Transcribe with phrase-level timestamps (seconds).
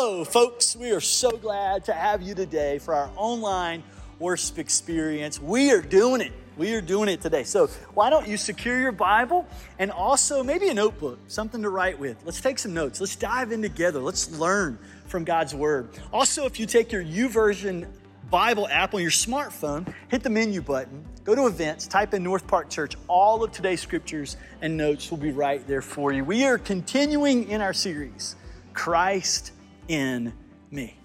[0.00, 0.76] Hello, folks.
[0.76, 3.82] We are so glad to have you today for our online
[4.20, 5.42] worship experience.
[5.42, 6.32] We are doing it.
[6.56, 7.42] We are doing it today.
[7.42, 9.44] So, why don't you secure your Bible
[9.80, 12.16] and also maybe a notebook, something to write with?
[12.24, 13.00] Let's take some notes.
[13.00, 13.98] Let's dive in together.
[13.98, 15.88] Let's learn from God's Word.
[16.12, 17.88] Also, if you take your YouVersion
[18.30, 22.46] Bible app on your smartphone, hit the menu button, go to events, type in North
[22.46, 22.94] Park Church.
[23.08, 26.22] All of today's scriptures and notes will be right there for you.
[26.22, 28.36] We are continuing in our series,
[28.74, 29.50] Christ
[29.88, 30.32] in
[30.70, 30.98] Me.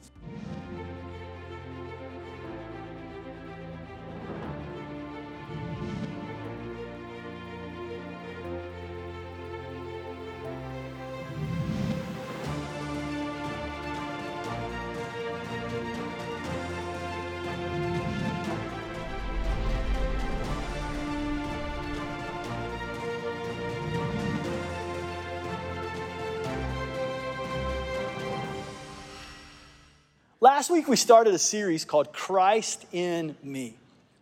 [30.55, 33.73] Last week, we started a series called Christ in Me.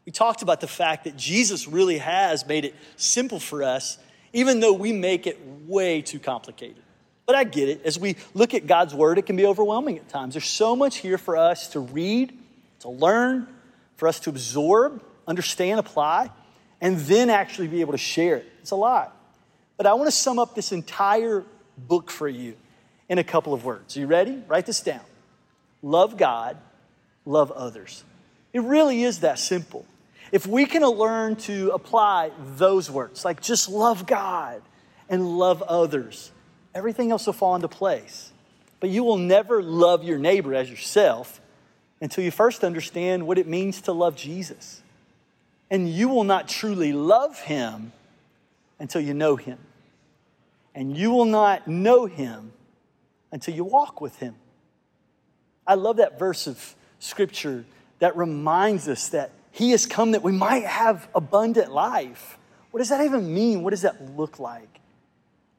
[0.06, 3.98] We talked about the fact that Jesus really has made it simple for us,
[4.32, 5.38] even though we make it
[5.68, 6.82] way too complicated.
[7.26, 7.82] But I get it.
[7.84, 10.34] As we look at God's Word, it can be overwhelming at times.
[10.34, 12.32] There's so much here for us to read,
[12.80, 13.46] to learn,
[13.98, 16.30] for us to absorb, understand, apply,
[16.80, 18.50] and then actually be able to share it.
[18.62, 19.14] It's a lot.
[19.76, 21.44] But I want to sum up this entire
[21.78, 22.56] book for you
[23.10, 23.98] in a couple of words.
[23.98, 24.42] Are you ready?
[24.48, 25.02] Write this down
[25.82, 26.58] love God,
[27.26, 28.04] love others.
[28.54, 29.86] It really is that simple.
[30.32, 34.62] If we can learn to apply those words, like just love God
[35.10, 36.32] and love others,
[36.74, 38.32] everything else will fall into place.
[38.80, 41.42] But you will never love your neighbor as yourself
[42.02, 44.82] until you first understand what it means to love Jesus.
[45.70, 47.92] And you will not truly love him
[48.80, 49.60] until you know him.
[50.74, 52.54] And you will not know him
[53.32, 54.36] until you walk with him.
[55.66, 57.66] I love that verse of scripture
[58.00, 62.38] that reminds us that He has come that we might have abundant life.
[62.72, 63.64] What does that even mean?
[63.64, 64.80] What does that look like?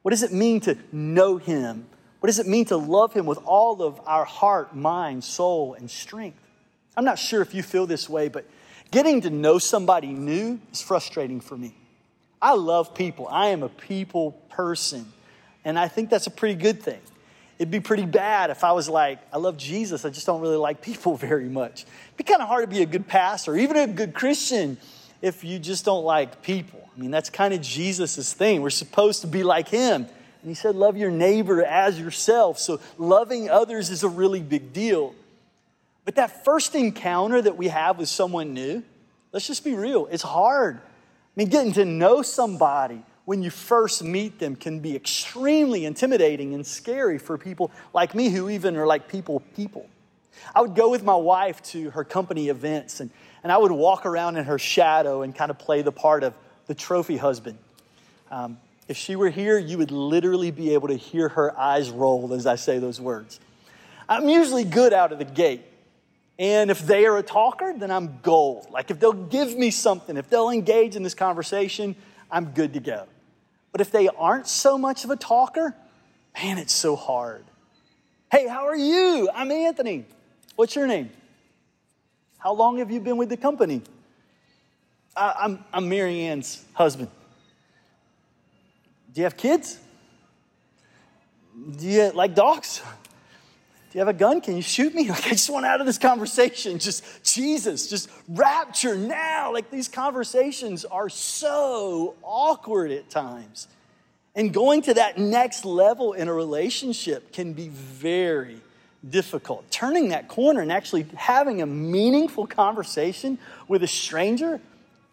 [0.01, 1.87] What does it mean to know Him?
[2.19, 5.89] What does it mean to love Him with all of our heart, mind, soul, and
[5.89, 6.39] strength?
[6.95, 8.45] I'm not sure if you feel this way, but
[8.91, 11.73] getting to know somebody new is frustrating for me.
[12.41, 15.11] I love people, I am a people person,
[15.63, 16.99] and I think that's a pretty good thing.
[17.63, 20.57] It'd be pretty bad if I was like, I love Jesus, I just don't really
[20.57, 21.83] like people very much.
[21.83, 24.75] It'd be kind of hard to be a good pastor, even a good Christian,
[25.21, 26.85] if you just don't like people.
[26.93, 28.61] I mean, that's kind of Jesus' thing.
[28.61, 30.01] We're supposed to be like him.
[30.01, 32.59] And he said, Love your neighbor as yourself.
[32.59, 35.15] So loving others is a really big deal.
[36.03, 38.83] But that first encounter that we have with someone new,
[39.31, 40.75] let's just be real, it's hard.
[40.75, 40.81] I
[41.37, 46.65] mean, getting to know somebody, when you first meet them can be extremely intimidating and
[46.65, 49.87] scary for people like me who even are like people people.
[50.53, 53.09] I would go with my wife to her company events and,
[53.43, 56.33] and I would walk around in her shadow and kind of play the part of
[56.67, 57.57] the trophy husband.
[58.29, 58.57] Um,
[58.87, 62.45] if she were here, you would literally be able to hear her eyes roll as
[62.45, 63.39] I say those words.
[64.09, 65.61] I'm usually good out of the gate.
[66.39, 68.67] And if they are a talker, then I'm gold.
[68.71, 71.95] Like if they'll give me something, if they'll engage in this conversation,
[72.29, 73.07] I'm good to go.
[73.73, 75.75] But if they aren't so much of a talker,
[76.37, 77.43] man, it's so hard.
[78.31, 79.29] Hey, how are you?
[79.33, 80.05] I'm Anthony.
[80.55, 81.09] What's your name?
[82.37, 83.81] How long have you been with the company?
[85.17, 87.09] I, I'm, I'm Marianne's husband.
[89.11, 89.79] Do you have kids?
[91.77, 92.81] Do you like dogs?
[93.93, 94.41] You have a gun?
[94.41, 95.07] Can you shoot me?
[95.13, 96.79] Like, I just want out of this conversation.
[96.79, 99.53] Just Jesus, just rapture now.
[99.53, 103.67] Like, these conversations are so awkward at times.
[104.35, 108.59] And going to that next level in a relationship can be very
[109.07, 109.69] difficult.
[109.69, 113.37] Turning that corner and actually having a meaningful conversation
[113.67, 114.59] with a stranger,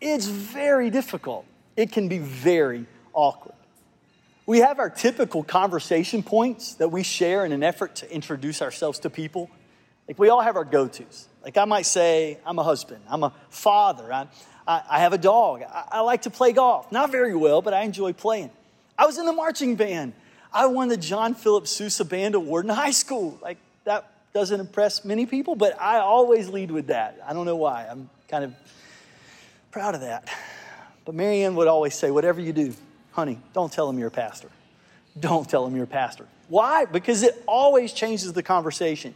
[0.01, 1.45] it's very difficult.
[1.77, 3.55] It can be very awkward.
[4.47, 8.99] We have our typical conversation points that we share in an effort to introduce ourselves
[9.01, 9.51] to people.
[10.09, 11.29] Like we all have our go tos.
[11.43, 14.27] Like I might say, I'm a husband, I'm a father, I,
[14.67, 16.91] I, I have a dog, I, I like to play golf.
[16.93, 18.51] Not very well, but I enjoy playing.
[18.99, 20.13] I was in the marching band.
[20.53, 23.39] I won the John Philip Sousa Band Award in high school.
[23.41, 27.21] Like that doesn't impress many people, but I always lead with that.
[27.27, 27.87] I don't know why.
[27.89, 28.55] I'm kind of
[29.71, 30.29] proud of that.
[31.05, 32.75] But Marianne would always say, whatever you do,
[33.21, 34.49] honey, don't tell him you're a pastor.
[35.19, 36.27] Don't tell him you're a pastor.
[36.49, 36.87] Why?
[36.87, 39.15] Because it always changes the conversation.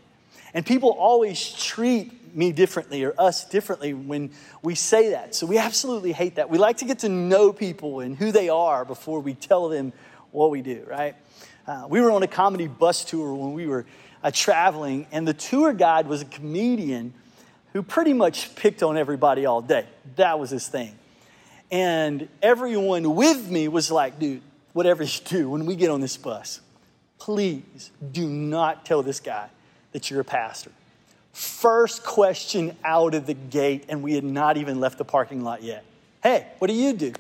[0.53, 4.31] And people always treat me differently or us differently when
[4.63, 5.35] we say that.
[5.35, 6.51] So we absolutely hate that.
[6.51, 9.95] We like to get to know people and who they are before we tell them
[10.33, 11.15] what we do, right?
[11.67, 13.87] Uh, we were on a comedy bus tour when we were
[14.23, 17.15] uh, traveling, and the tour guide was a comedian
[17.73, 19.87] who pretty much picked on everybody all day.
[20.17, 20.95] That was his thing.
[21.75, 24.43] And everyone with me was like, dude,
[24.75, 26.61] whatever you do when we get on this bus,
[27.19, 29.49] please do not tell this guy
[29.91, 30.71] that you're a pastor.
[31.33, 35.65] First question out of the gate, and we had not even left the parking lot
[35.65, 35.85] yet.
[36.23, 37.13] Hey, what do you do?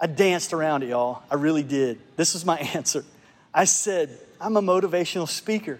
[0.00, 1.22] I danced around it, y'all.
[1.30, 1.98] I really did.
[2.16, 3.04] This was my answer.
[3.52, 4.08] I said,
[4.40, 5.78] I'm a motivational speaker.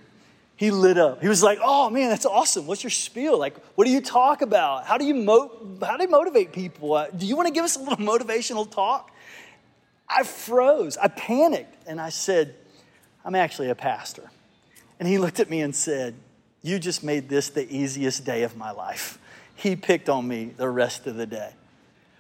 [0.58, 1.22] He lit up.
[1.22, 2.66] He was like, "Oh man, that's awesome.
[2.66, 3.38] What's your spiel?
[3.38, 4.84] Like, what do you talk about?
[4.87, 6.94] How do you mo- how do you motivate people?
[6.94, 9.12] Uh, do you want to give us a little motivational talk?"
[10.08, 10.96] I froze.
[10.96, 12.56] I panicked, and I said,
[13.25, 14.32] "I'm actually a pastor."
[14.99, 16.16] And he looked at me and said,
[16.62, 19.20] "You just made this the easiest day of my life."
[19.55, 21.52] He picked on me the rest of the day.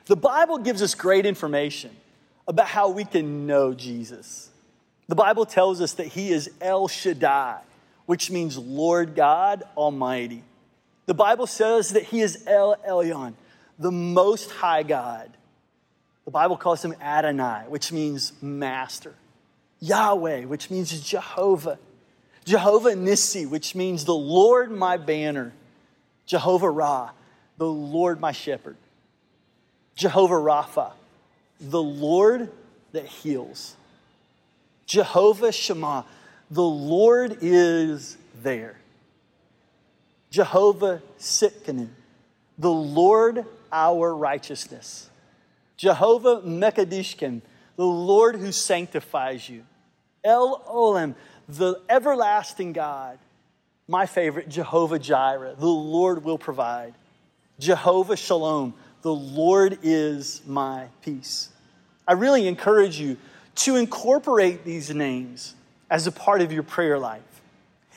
[0.06, 1.90] The Bible gives us great information
[2.46, 4.48] about how we can know Jesus.
[5.08, 7.62] The Bible tells us that he is El Shaddai
[8.08, 10.42] which means Lord God Almighty.
[11.04, 13.34] The Bible says that He is El Elyon,
[13.78, 15.30] the Most High God.
[16.24, 19.14] The Bible calls Him Adonai, which means Master.
[19.80, 21.78] Yahweh, which means Jehovah.
[22.46, 25.52] Jehovah Nissi, which means the Lord my banner.
[26.24, 27.10] Jehovah Ra,
[27.58, 28.78] the Lord my shepherd.
[29.96, 30.92] Jehovah Rapha,
[31.60, 32.50] the Lord
[32.92, 33.76] that heals.
[34.86, 36.06] Jehovah Shammah,
[36.50, 38.76] the Lord is there.
[40.30, 41.88] Jehovah Tsidkenu,
[42.58, 45.10] the Lord our righteousness.
[45.76, 47.40] Jehovah Mekadishkin,
[47.76, 49.64] the Lord who sanctifies you.
[50.24, 51.14] El Olam,
[51.48, 53.18] the everlasting God.
[53.86, 56.94] My favorite, Jehovah Jireh, the Lord will provide.
[57.58, 61.48] Jehovah Shalom, the Lord is my peace.
[62.06, 63.16] I really encourage you
[63.56, 65.54] to incorporate these names
[65.90, 67.22] as a part of your prayer life.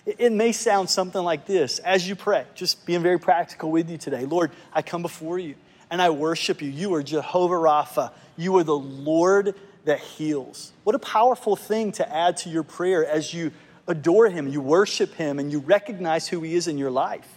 [0.06, 3.98] It may sound something like this as you pray, just being very practical with you
[3.98, 4.26] today.
[4.26, 5.56] Lord, I come before you
[5.92, 6.70] and I worship you.
[6.70, 9.54] You are Jehovah Rapha, you are the Lord
[9.86, 10.72] that heals.
[10.84, 13.52] What a powerful thing to add to your prayer as you
[13.88, 17.28] adore him, you worship him, and you recognize who he is in your life.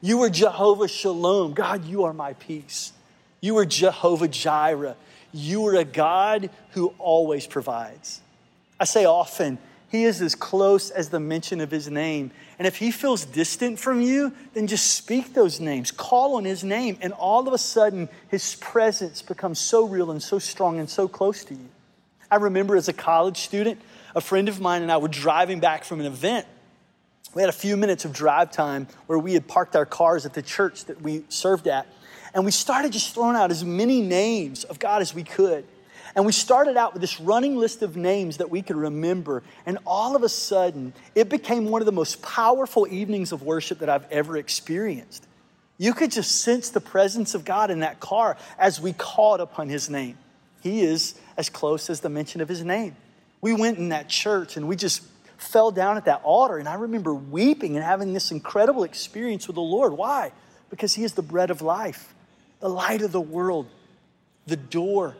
[0.00, 1.54] You are Jehovah Shalom.
[1.54, 2.92] God, you are my peace.
[3.40, 4.96] You are Jehovah Jireh.
[5.32, 8.20] You are a God who always provides.
[8.78, 9.58] I say often,
[9.90, 12.30] he is as close as the mention of his name.
[12.58, 16.64] And if he feels distant from you, then just speak those names, call on his
[16.64, 20.88] name, and all of a sudden his presence becomes so real and so strong and
[20.88, 21.68] so close to you.
[22.30, 23.80] I remember as a college student,
[24.14, 26.46] a friend of mine and I were driving back from an event.
[27.34, 30.34] We had a few minutes of drive time where we had parked our cars at
[30.34, 31.86] the church that we served at.
[32.32, 35.64] And we started just throwing out as many names of God as we could.
[36.16, 39.42] And we started out with this running list of names that we could remember.
[39.66, 43.80] And all of a sudden, it became one of the most powerful evenings of worship
[43.80, 45.26] that I've ever experienced.
[45.76, 49.68] You could just sense the presence of God in that car as we called upon
[49.68, 50.16] his name.
[50.62, 52.94] He is as close as the mention of his name.
[53.40, 55.02] We went in that church and we just
[55.36, 56.58] fell down at that altar.
[56.58, 59.94] And I remember weeping and having this incredible experience with the Lord.
[59.94, 60.30] Why?
[60.70, 62.14] Because he is the bread of life,
[62.60, 63.66] the light of the world,
[64.46, 65.16] the door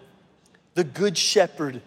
[0.75, 1.81] the good shepherd,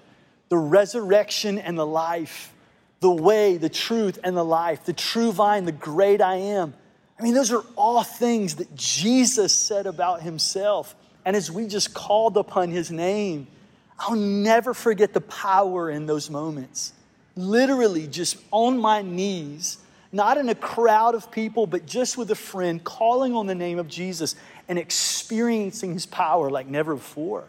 [0.49, 2.53] the resurrection and the life,
[2.99, 6.73] the way, the truth, and the life, the true vine, the great I am.
[7.19, 10.95] I mean, those are all things that Jesus said about himself.
[11.25, 13.47] And as we just called upon his name,
[13.99, 16.93] I'll never forget the power in those moments.
[17.35, 19.79] Literally, just on my knees,
[20.11, 23.79] not in a crowd of people, but just with a friend, calling on the name
[23.79, 24.35] of Jesus
[24.67, 27.45] and experiencing his power like never before.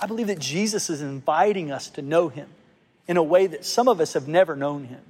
[0.00, 2.48] I believe that Jesus is inviting us to know him
[3.06, 5.00] in a way that some of us have never known him.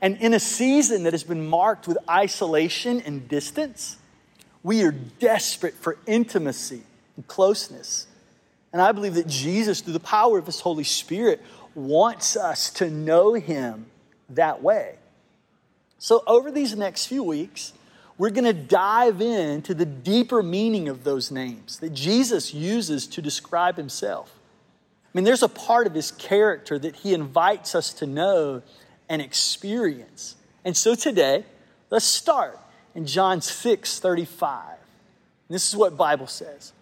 [0.00, 3.96] And in a season that has been marked with isolation and distance,
[4.62, 6.82] we are desperate for intimacy
[7.16, 8.06] and closeness.
[8.72, 11.42] And I believe that Jesus, through the power of his Holy Spirit,
[11.74, 13.86] wants us to know him
[14.30, 14.96] that way.
[15.98, 17.72] So, over these next few weeks,
[18.20, 23.22] we're going to dive into the deeper meaning of those names that Jesus uses to
[23.22, 24.30] describe himself.
[25.06, 28.60] I mean, there's a part of his character that he invites us to know
[29.08, 30.36] and experience.
[30.66, 31.46] And so today,
[31.88, 32.58] let's start
[32.94, 34.64] in John 6 35.
[35.48, 36.74] This is what Bible says.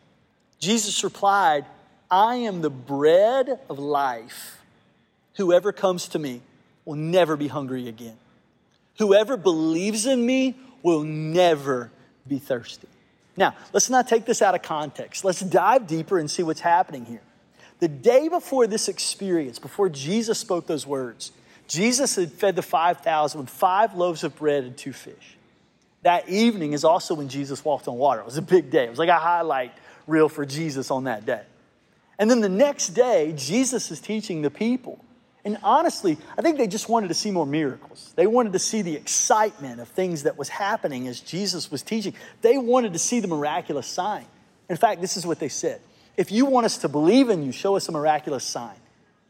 [0.59, 1.67] Jesus replied,
[2.11, 4.61] I am the bread of life.
[5.37, 6.43] Whoever comes to me
[6.85, 8.17] will never be hungry again.
[8.99, 11.91] Whoever believes in me will never
[12.27, 12.89] be thirsty.
[13.37, 15.25] Now, let's not take this out of context.
[15.25, 17.23] Let's dive deeper and see what's happening here.
[17.79, 21.31] The day before this experience, before Jesus spoke those words,
[21.69, 25.37] Jesus had fed the 5,000 with five loaves of bread and two fish.
[26.03, 28.21] That evening is also when Jesus walked on water.
[28.21, 28.85] It was a big day.
[28.85, 29.73] It was like a highlight
[30.07, 31.43] reel for Jesus on that day.
[32.19, 34.99] And then the next day, Jesus is teaching the people.
[35.45, 38.13] And honestly, I think they just wanted to see more miracles.
[38.17, 42.15] They wanted to see the excitement of things that was happening as Jesus was teaching.
[42.43, 44.27] They wanted to see the miraculous sign.
[44.69, 45.81] In fact, this is what they said
[46.17, 48.77] If you want us to believe in you, show us a miraculous sign.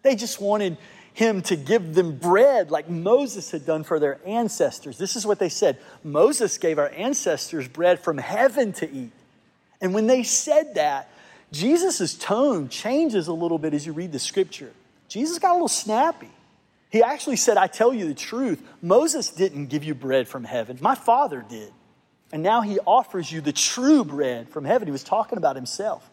[0.02, 0.78] They just wanted
[1.12, 4.98] him to give them bread like Moses had done for their ancestors.
[4.98, 9.12] This is what they said Moses gave our ancestors bread from heaven to eat.
[9.80, 11.10] And when they said that,
[11.52, 14.72] Jesus' tone changes a little bit as you read the scripture.
[15.08, 16.30] Jesus got a little snappy.
[16.90, 18.62] He actually said, I tell you the truth.
[18.80, 21.72] Moses didn't give you bread from heaven, my Father did.
[22.30, 24.86] And now he offers you the true bread from heaven.
[24.86, 26.08] He was talking about himself.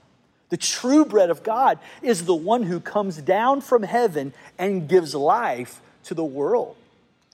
[0.50, 5.14] The true bread of God is the one who comes down from heaven and gives
[5.14, 6.78] life to the world.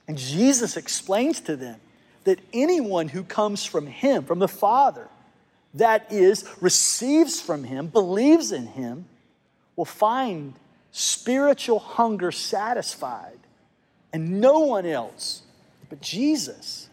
[0.08, 1.78] And Jesus explains to them
[2.24, 5.08] that anyone who comes from him, from the Father,
[5.74, 9.06] that is, receives from him, believes in him,
[9.76, 10.54] will find
[10.92, 13.38] spiritual hunger satisfied,
[14.12, 15.42] and no one else
[15.90, 16.88] but Jesus.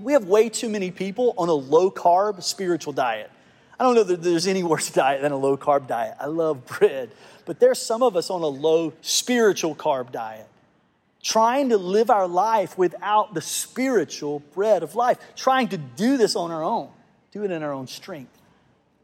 [0.00, 3.30] We have way too many people on a low carb spiritual diet.
[3.78, 6.16] I don't know that there's any worse diet than a low carb diet.
[6.18, 7.10] I love bread,
[7.44, 10.48] but there's some of us on a low spiritual carb diet
[11.22, 16.34] trying to live our life without the spiritual bread of life, trying to do this
[16.34, 16.88] on our own
[17.32, 18.38] do it in our own strength.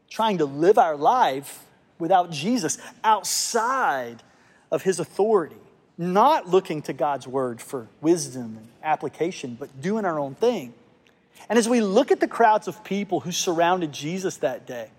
[0.09, 1.65] Trying to live our life
[1.99, 4.23] without Jesus, outside
[4.71, 5.57] of his authority,
[5.97, 10.73] not looking to God's word for wisdom and application, but doing our own thing.
[11.49, 14.89] And as we look at the crowds of people who surrounded Jesus that day,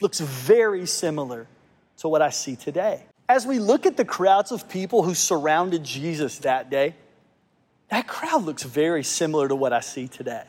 [0.00, 1.46] looks very similar
[1.98, 3.04] to what I see today.
[3.28, 6.94] As we look at the crowds of people who surrounded Jesus that day,
[7.88, 10.44] that crowd looks very similar to what I see today.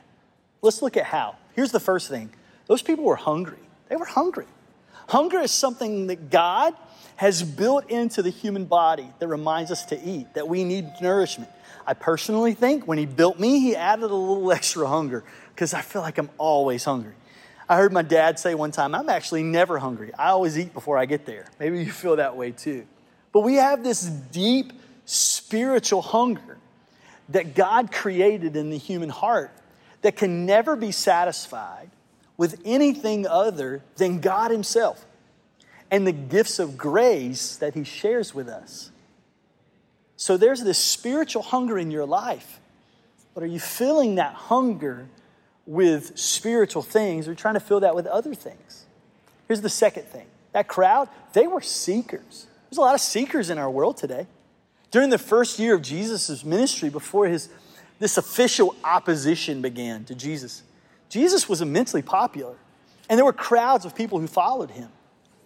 [0.61, 1.35] Let's look at how.
[1.55, 2.31] Here's the first thing
[2.67, 3.59] those people were hungry.
[3.89, 4.47] They were hungry.
[5.07, 6.73] Hunger is something that God
[7.15, 11.49] has built into the human body that reminds us to eat, that we need nourishment.
[11.85, 15.81] I personally think when He built me, He added a little extra hunger because I
[15.81, 17.13] feel like I'm always hungry.
[17.67, 20.13] I heard my dad say one time, I'm actually never hungry.
[20.13, 21.45] I always eat before I get there.
[21.59, 22.85] Maybe you feel that way too.
[23.31, 24.73] But we have this deep
[25.05, 26.57] spiritual hunger
[27.29, 29.51] that God created in the human heart
[30.01, 31.89] that can never be satisfied
[32.37, 35.05] with anything other than God Himself
[35.91, 38.91] and the gifts of grace that He shares with us.
[40.17, 42.59] So there's this spiritual hunger in your life.
[43.33, 45.07] But are you filling that hunger
[45.65, 48.85] with spiritual things or trying to fill that with other things?
[49.47, 52.47] Here's the second thing that crowd, they were seekers.
[52.69, 54.27] There's a lot of seekers in our world today.
[54.91, 57.49] During the first year of Jesus' ministry, before his
[57.99, 60.63] this official opposition began to Jesus.
[61.13, 62.55] Jesus was immensely popular,
[63.07, 64.89] and there were crowds of people who followed him.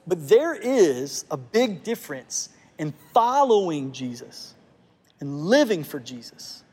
[0.07, 2.47] But there is a big difference
[2.79, 4.53] in following Jesus
[5.19, 6.63] and living for Jesus.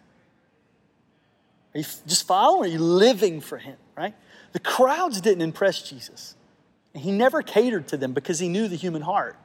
[1.75, 4.15] Are you just following or are you living for him, right?
[4.53, 6.37] The crowds didn't impress Jesus.
[6.95, 9.37] And he never catered to them because he knew the human heart.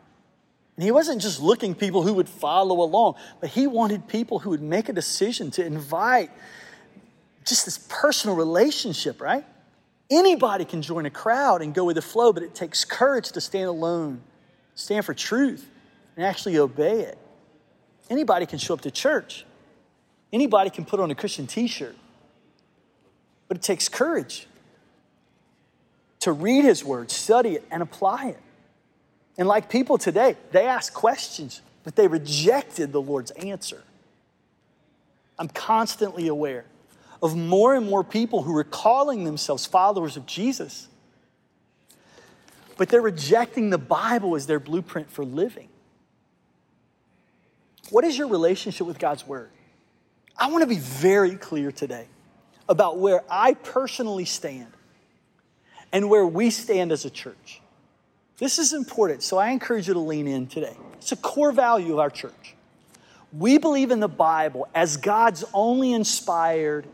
[0.75, 4.51] And he wasn't just looking people who would follow along, but he wanted people who
[4.51, 6.29] would make a decision to invite
[7.45, 9.45] just this personal relationship, right?
[10.11, 13.41] Anybody can join a crowd and go with the flow, but it takes courage to
[13.41, 14.21] stand alone,
[14.75, 15.69] stand for truth,
[16.15, 17.17] and actually obey it.
[18.09, 19.45] Anybody can show up to church.
[20.33, 21.95] Anybody can put on a Christian t shirt.
[23.47, 24.47] But it takes courage
[26.21, 28.39] to read his word, study it, and apply it.
[29.37, 33.83] And like people today, they ask questions, but they rejected the Lord's answer.
[35.37, 36.65] I'm constantly aware
[37.21, 40.87] of more and more people who are calling themselves followers of Jesus,
[42.77, 45.67] but they're rejecting the Bible as their blueprint for living.
[47.89, 49.49] What is your relationship with God's Word?
[50.37, 52.07] I want to be very clear today
[52.69, 54.71] about where I personally stand
[55.91, 57.61] and where we stand as a church.
[58.37, 60.77] This is important, so I encourage you to lean in today.
[60.93, 62.55] It's a core value of our church.
[63.33, 66.85] We believe in the Bible as God's only inspired,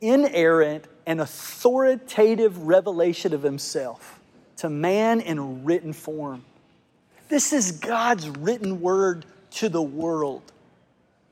[0.00, 4.20] inerrant, and authoritative revelation of Himself
[4.58, 6.44] to man in written form.
[7.28, 10.42] This is God's written word to the world,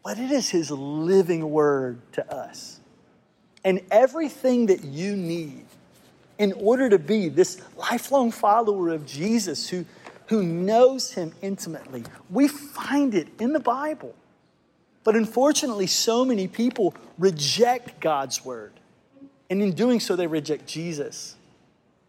[0.02, 2.80] but it is His living word to us.
[3.64, 5.64] And everything that you need
[6.38, 9.84] in order to be this lifelong follower of Jesus who,
[10.26, 12.04] who knows him intimately.
[12.30, 14.14] We find it in the Bible.
[15.08, 18.72] But unfortunately, so many people reject God's word.
[19.48, 21.34] And in doing so, they reject Jesus.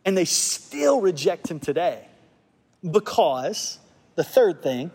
[0.03, 2.05] And they still reject him today
[2.83, 3.79] because,
[4.15, 4.91] the third thing,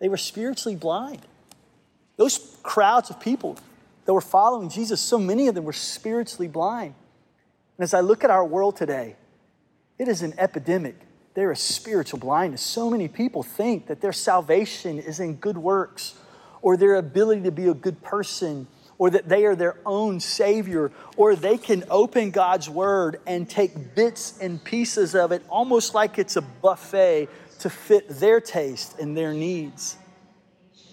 [0.00, 1.22] they were spiritually blind.
[2.18, 3.56] Those crowds of people
[4.04, 6.92] that were following Jesus, so many of them were spiritually blind.
[7.78, 9.16] And as I look at our world today,
[9.98, 10.96] it is an epidemic.
[11.32, 12.60] There is spiritual blindness.
[12.60, 16.16] So many people think that their salvation is in good works
[16.62, 18.66] or their ability to be a good person
[18.98, 23.94] or that they are their own Savior, or they can open God's Word and take
[23.94, 27.28] bits and pieces of it almost like it's a buffet
[27.60, 29.96] to fit their taste and their needs.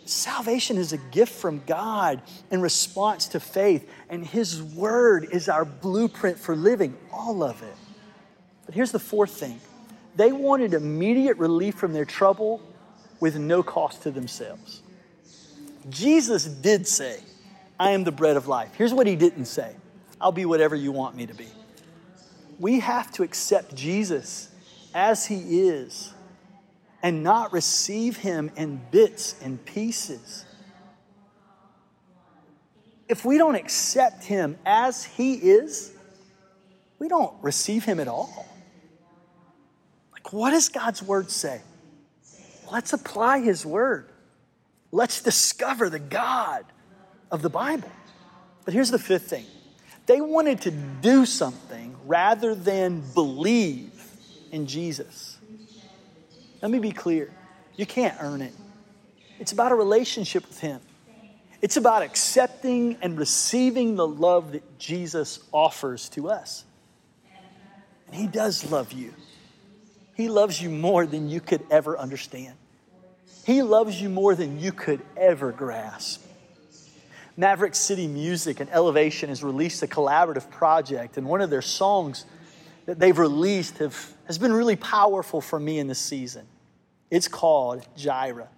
[0.06, 5.64] Salvation is a gift from God in response to faith, and His Word is our
[5.64, 7.76] blueprint for living, all of it.
[8.66, 9.62] But here's the fourth thing
[10.16, 12.62] they wanted immediate relief from their trouble
[13.20, 14.83] with no cost to themselves.
[15.90, 17.20] Jesus did say,
[17.80, 18.74] I am the bread of life.
[18.76, 19.76] Here's what He didn't say
[20.22, 21.48] I'll be whatever you want me to be.
[22.60, 24.50] We have to accept Jesus
[24.94, 26.14] as He is
[27.04, 30.46] and not receive him in bits and pieces.
[33.10, 35.92] If we don't accept him as he is,
[36.98, 38.48] we don't receive him at all.
[40.14, 41.62] Like, what does God's word say?
[42.72, 44.10] Let's apply his word.
[44.94, 46.66] Let's discover the God
[47.32, 47.92] of the Bible.
[48.64, 49.46] But here's the fifth thing
[50.06, 53.92] they wanted to do something rather than believe
[54.52, 55.40] in Jesus.
[56.62, 57.34] Let me be clear
[57.76, 58.54] you can't earn it.
[59.40, 60.80] It's about a relationship with Him,
[61.60, 66.66] it's about accepting and receiving the love that Jesus offers to us.
[68.06, 69.12] And He does love you,
[70.14, 72.54] He loves you more than you could ever understand.
[73.46, 76.24] He loves you more than you could ever grasp.
[77.36, 82.26] Maverick City Music and Elevation has released a collaborative project, and one of their songs
[82.86, 86.46] that they've released have, has been really powerful for me in this season.
[87.10, 88.50] It's called Jireh.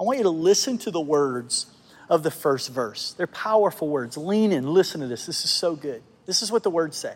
[0.00, 1.66] I want you to listen to the words
[2.08, 3.14] of the first verse.
[3.16, 4.16] They're powerful words.
[4.16, 5.26] Lean in, listen to this.
[5.26, 6.02] This is so good.
[6.24, 7.14] This is what the words say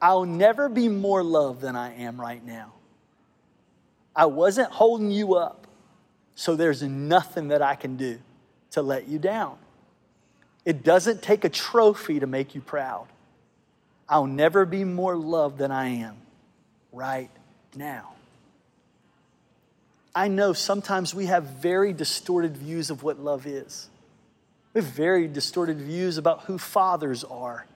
[0.00, 2.72] I'll never be more loved than I am right now.
[4.14, 5.61] I wasn't holding you up,
[6.34, 8.18] so there's nothing that I can do
[8.72, 9.58] to let you down.
[10.64, 13.08] It doesn't take a trophy to make you proud.
[14.08, 16.16] I'll never be more loved than I am
[16.92, 17.30] right
[17.74, 18.12] now.
[20.14, 23.88] I know sometimes we have very distorted views of what love is.
[24.74, 27.66] We have very distorted views about who fathers are.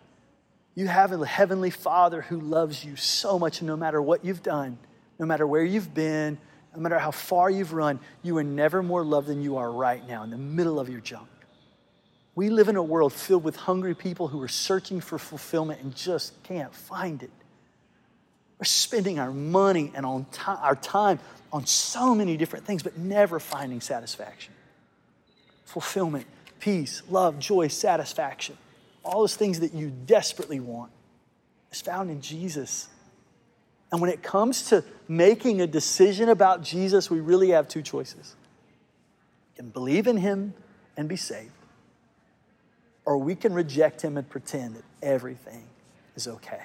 [0.75, 4.79] You have a heavenly father who loves you so much, no matter what you've done,
[5.19, 6.37] no matter where you've been,
[6.77, 10.07] no matter how far you've run, you are never more loved than you are right
[10.07, 11.29] now in the middle of your junk.
[12.35, 15.95] We live in a world filled with hungry people who are searching for fulfillment and
[15.97, 17.31] just can't find it.
[18.59, 21.19] We're spending our money and on our time
[21.53, 24.53] on so many different things, but never finding satisfaction.
[25.65, 26.27] Fulfillment,
[26.61, 28.57] peace, love, joy, satisfaction,
[29.03, 30.91] all those things that you desperately want
[31.73, 32.89] is found in Jesus.
[33.93, 38.35] And when it comes to making a decision about Jesus, we really have two choices.
[39.53, 40.55] We can believe in him
[40.97, 41.53] and be saved,
[43.05, 45.65] or we can reject him and pretend that everything
[46.17, 46.63] is okay.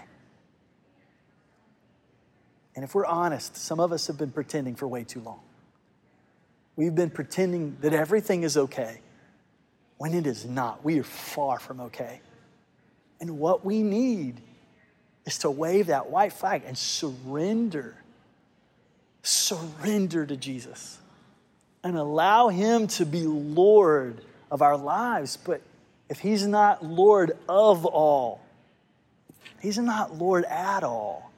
[2.75, 5.41] And if we're honest, some of us have been pretending for way too long.
[6.75, 9.01] We've been pretending that everything is okay
[9.97, 10.83] when it is not.
[10.83, 12.21] We are far from okay.
[13.19, 14.41] And what we need
[15.25, 17.95] is to wave that white flag and surrender.
[19.23, 20.97] Surrender to Jesus
[21.83, 25.37] and allow Him to be Lord of our lives.
[25.37, 25.61] But
[26.09, 28.41] if He's not Lord of all,
[29.61, 31.31] He's not Lord at all.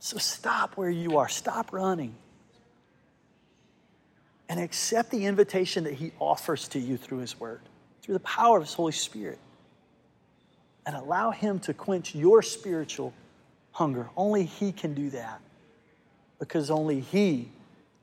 [0.00, 2.14] So stop where you are, stop running,
[4.48, 7.60] and accept the invitation that He offers to you through His Word,
[8.02, 9.38] through the power of His Holy Spirit,
[10.88, 13.12] and allow Him to quench your spiritual
[13.72, 14.08] hunger.
[14.16, 15.40] Only He can do that
[16.40, 17.50] because only He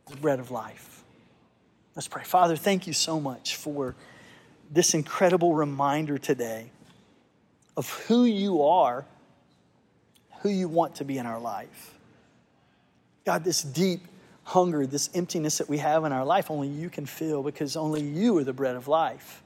[0.07, 1.03] is the bread of life.
[1.95, 2.23] Let's pray.
[2.23, 3.95] Father, thank you so much for
[4.71, 6.69] this incredible reminder today
[7.75, 9.05] of who you are
[10.45, 11.95] who you want to be in our life.
[13.25, 14.01] God, this deep
[14.43, 18.03] hunger, this emptiness that we have in our life, only you can fill because only
[18.03, 19.41] you are the bread of life.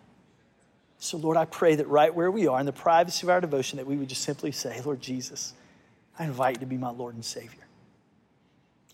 [1.01, 3.77] So, Lord, I pray that right where we are in the privacy of our devotion,
[3.77, 5.53] that we would just simply say, Lord Jesus,
[6.17, 7.65] I invite you to be my Lord and Savior.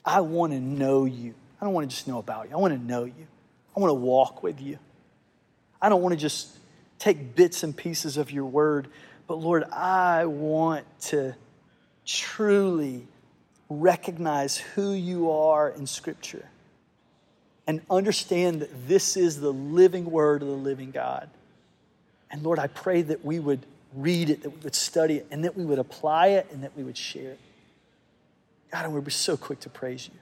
[0.05, 1.33] I want to know you.
[1.59, 2.55] I don't want to just know about you.
[2.55, 3.27] I want to know you.
[3.75, 4.77] I want to walk with you.
[5.81, 6.55] I don't want to just
[6.99, 8.87] take bits and pieces of your word,
[9.27, 11.35] but Lord, I want to
[12.05, 13.07] truly
[13.67, 16.47] recognize who you are in Scripture
[17.65, 21.29] and understand that this is the living word of the living God.
[22.35, 25.45] And Lord, I pray that we would read it, that we would study it, and
[25.45, 27.39] that we would apply it and that we would share it.
[28.73, 30.19] God, and we're be so quick to praise you.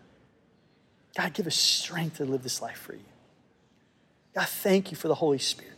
[1.17, 2.99] God, give us strength to live this life for you.
[4.36, 5.73] God, thank you for the Holy Spirit.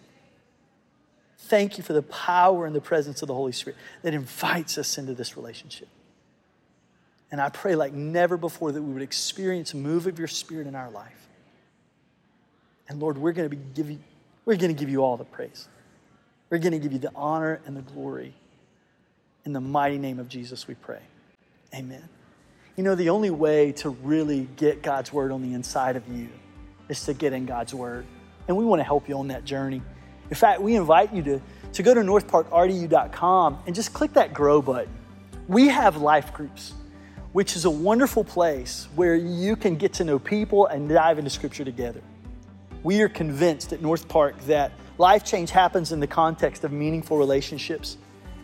[1.38, 4.98] Thank you for the power and the presence of the Holy Spirit that invites us
[4.98, 5.88] into this relationship.
[7.32, 10.67] And I pray like never before that we would experience a move of your spirit
[10.67, 11.30] in our life.
[12.89, 14.04] And Lord, we're going to be giving,
[14.43, 15.69] we're going to give you all the praise.
[16.50, 18.34] We're going to give you the honor and the glory.
[19.46, 21.02] In the mighty name of Jesus, we pray.
[21.74, 22.08] Amen.
[22.76, 26.30] You know, the only way to really get God's word on the inside of you
[26.90, 28.06] is to get in God's word.
[28.48, 29.82] And we want to help you on that journey.
[30.30, 31.42] In fact, we invite you to,
[31.74, 34.94] to go to northparkrdu.com and just click that grow button.
[35.48, 36.74] We have life groups,
[37.32, 41.30] which is a wonderful place where you can get to know people and dive into
[41.30, 42.02] scripture together.
[42.84, 47.18] We are convinced at North Park that life change happens in the context of meaningful
[47.18, 47.98] relationships.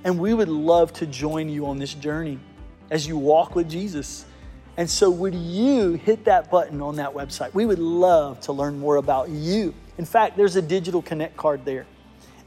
[0.04, 2.40] And we would love to join you on this journey
[2.90, 4.26] as you walk with Jesus.
[4.78, 7.54] And so, would you hit that button on that website?
[7.54, 11.64] We would love to learn more about you in fact, there's a digital connect card
[11.64, 11.86] there.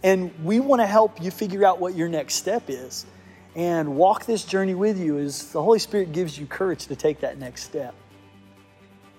[0.03, 3.07] And we want to help you figure out what your next step is
[3.55, 7.21] and walk this journey with you as the Holy Spirit gives you courage to take
[7.21, 7.95] that next step.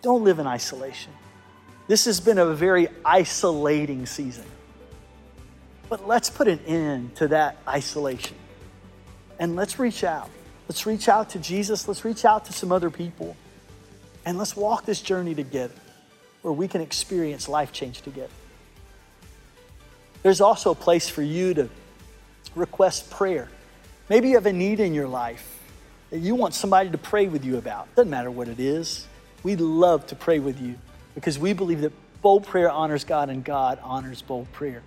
[0.02, 1.14] Don't live in isolation.
[1.88, 4.46] This has been a very isolating season.
[5.90, 8.38] But let's put an end to that isolation
[9.40, 10.30] and let's reach out.
[10.68, 11.88] Let's reach out to Jesus.
[11.88, 13.36] Let's reach out to some other people.
[14.26, 15.76] And let's walk this journey together
[16.42, 18.34] where we can experience life change together.
[20.24, 21.70] There's also a place for you to
[22.56, 23.48] request prayer.
[24.10, 25.60] Maybe you have a need in your life
[26.10, 27.94] that you want somebody to pray with you about.
[27.96, 29.08] Doesn't matter what it is.
[29.44, 30.76] We'd love to pray with you
[31.14, 34.82] because we believe that bold prayer honors God and God honors bold prayer.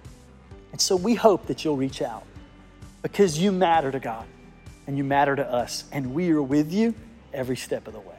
[0.72, 2.24] And so we hope that you'll reach out
[3.02, 4.26] because you matter to God
[4.86, 6.94] and you matter to us, and we are with you
[7.32, 8.17] every step of the way.